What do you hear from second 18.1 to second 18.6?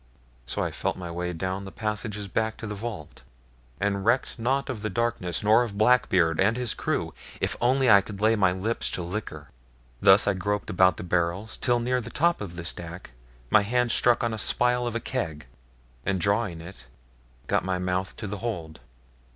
to the